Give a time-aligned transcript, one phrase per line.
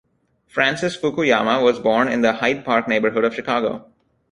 [0.47, 3.85] Francis Fukuyama was born in the Hyde Park neighborhood of Chicago.